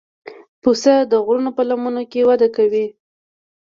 [0.61, 2.85] پسه د غرونو په لمنو کې وده کوي.